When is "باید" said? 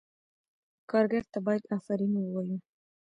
1.45-1.63